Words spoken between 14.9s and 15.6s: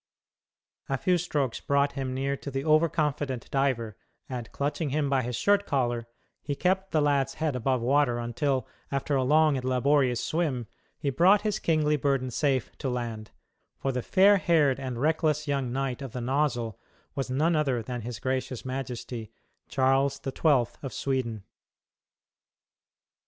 reckless